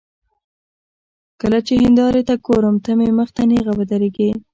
[1.41, 4.29] کله چې هندارې ته ګورم، ته مې مخ ته نېغه ودرېږې